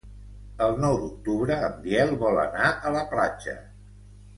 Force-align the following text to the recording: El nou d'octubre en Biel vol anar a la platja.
El 0.67 0.73
nou 0.85 0.97
d'octubre 1.01 1.59
en 1.69 1.77
Biel 1.85 2.17
vol 2.27 2.43
anar 2.49 2.75
a 2.91 2.97
la 3.01 3.09
platja. 3.17 3.59